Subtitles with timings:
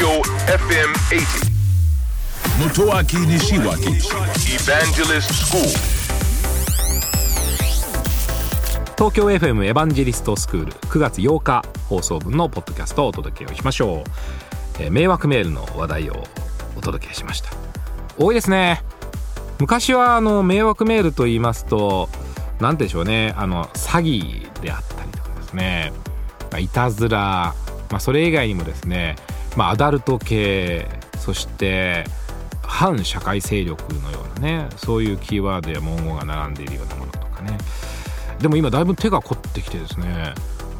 [0.00, 1.50] Tokyo FM 80.
[2.58, 4.00] Motoaki Nishiwaki
[4.48, 5.60] Evangelist School.
[8.96, 14.04] 東京 FM エヴァンジェリストスクール9月8日放送分のポッドキャストをお届けをしましょ
[14.78, 16.24] う、えー迷惑メールの話題を
[16.78, 17.50] お届けしました。
[18.16, 18.82] 多いですね。
[19.58, 22.08] 昔はあの迷惑メールと言いますと
[22.58, 23.34] 何でしょうね。
[23.36, 25.92] あの詐欺であったりとかですね。
[26.50, 27.54] まあいたずら、
[27.90, 29.16] まあ、それ以外にもですね、
[29.56, 32.04] まあ、アダルト系そして
[32.62, 37.58] 反社会勢力のようなねそういうキーワードや文言が並んでいるようなものとかね。
[38.40, 40.34] でも今だいぶ手が凝ってきてですね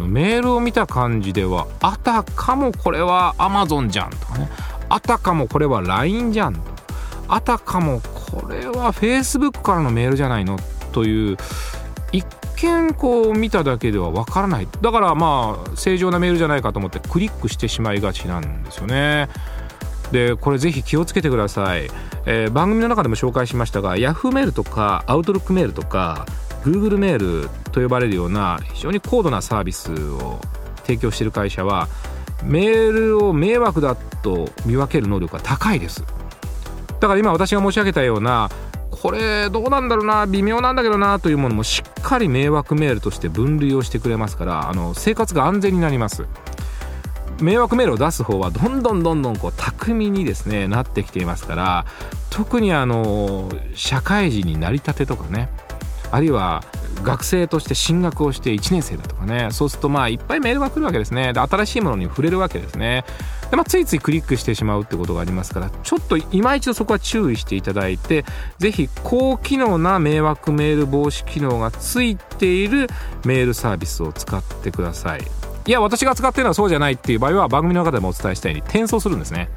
[0.00, 4.48] メールを見た感じではあたかもこれは Amazon じゃんとかね。
[4.88, 6.60] あたかもこれは LINE じゃん
[7.28, 10.58] あたかもこれは Facebook からのメールじゃないの？
[10.92, 11.36] という
[12.12, 14.68] 一見こう見ただけではわからない。
[14.80, 19.28] だからまあ正常なメールじゃないかと思ってクリックしてしまいがちなんですよね。
[20.12, 21.88] でこれぜひ気をつけてください、
[22.26, 26.26] えー番組の中でも紹介しましたが Yahoo メールとか Outlook メールとか
[26.62, 30.40] Google メールと呼ばれるような非常に高度なサービスを
[30.86, 31.88] 提供している会社は
[32.44, 36.04] メールを迷惑だと見分ける能力が高いです。
[37.00, 38.50] だから今私が申し上げたような
[38.96, 46.26] これどうなんだろうな微妙なんだけどなというものもしっかり迷惑メールとして分類をしてくれますからあの生活が安全になります。
[47.40, 51.84] 迷惑メールを出す方はどんどんどんどんこう巧みにですねなってきていますから
[52.30, 55.48] 特にあの社会人になりたてとかね
[56.12, 56.62] あるいは
[57.02, 61.32] 学生として進学をして1年生だとかねそうするとまあいっぱいメールが来るわけですね。
[61.32, 63.04] で新しいものに触れるわけですね。
[63.54, 68.24] で、まあ、ついついクリックしてしまうってことがありますからちょっと今一度そこは注意していただいて
[68.58, 72.88] ぜひ高機能な迷惑メール防止機能がついている
[73.24, 75.22] メールサービスを使ってください。
[75.66, 79.48] いや私が使ってるのはそうじゃないっていう場合は番組の中でもお伝えしたように転送するんですね。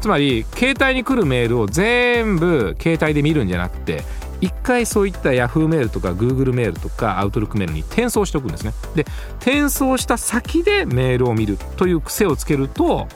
[0.00, 4.02] つまり携帯に来るメールを全部携帯で見るんじゃなくて
[4.40, 8.72] 一回そういった Yahoo メールとか Google メールとか Outlook メールに転送しておくんですね。
[8.94, 9.04] で
[9.38, 13.08] 転送した先でメールを見るという癖をつけると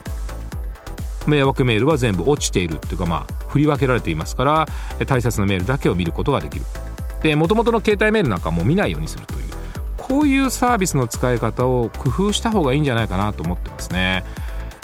[1.27, 4.69] 迷惑メールは全部落ちているっていうかまあ振り分けられていますから
[5.07, 6.65] 大切なメールだけを見ることができる。
[7.23, 9.45] で元々の携帯メールなんかも見ないようにするという。
[9.97, 14.23] こういうサービスの使い方を工夫した方がいいんじゃないかなと思ってますね、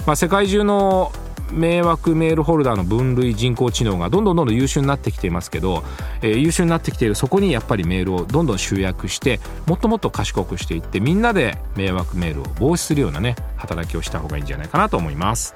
[0.06, 1.12] まあ、世界中の
[1.52, 5.82] 迷惑メールホルダーの分類人工知能がどんどんどんどん優秀になってきていますけど、
[6.22, 15.54] えー優秀になってきているそこにやっぱりメールをどんどん集約してもっともっと賢くしていってみんなで迷惑メールを防止するようなね働きをした方がいいんじゃないかなと思います。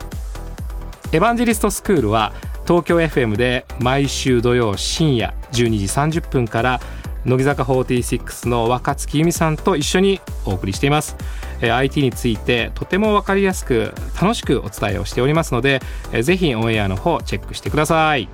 [1.12, 2.32] エヴァンジリストスクールは
[2.66, 6.80] 東京 FM で毎週土曜深夜12時30分から
[7.24, 11.16] 乃木坂46の若月由美さんと一緒にお送りしています
[11.60, 15.80] えー IT についてとても分かりやすく楽しくお伝えをしておりますので
[16.12, 18.28] えーぜひオンエアの方チェックしてください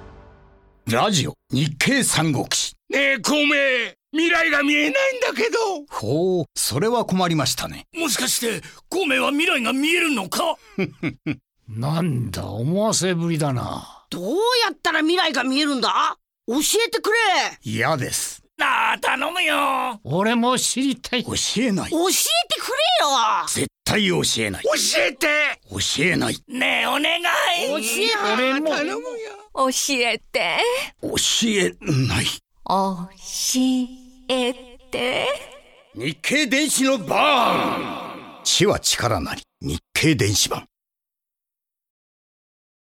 [0.87, 2.75] ラジオ日経三国志。
[2.89, 3.53] ねえ、孔明、
[4.13, 5.59] 未来が見えないんだけど。
[5.89, 7.85] ほう、それは困りましたね。
[7.95, 10.57] もしかして、孔明は未来が見えるのか？
[11.69, 14.05] なんだ、思わせぶりだな。
[14.11, 14.25] どう
[14.65, 16.17] やったら未来が見えるんだ？
[16.49, 17.17] 教えてくれ
[17.63, 18.40] 嫌です。
[18.61, 19.99] なあ、頼むよ。
[20.05, 21.25] 俺も知りたい。
[21.25, 21.91] 教えない。
[21.91, 24.63] 教えてくれよ絶対教えない。
[24.63, 25.27] 教えて。
[25.71, 26.37] 教えない。
[26.47, 27.25] ねえ、お願い。
[27.67, 28.69] 教え俺も。
[28.69, 29.11] 頼むよ。
[29.55, 30.59] 教えて。
[31.03, 31.09] 教
[31.49, 31.75] え
[32.07, 32.27] ない。
[32.69, 33.09] 教
[34.29, 34.53] え
[34.91, 35.27] て。
[35.95, 39.43] 日経電子のバーン知は力なり。
[39.63, 40.70] 日経電子版。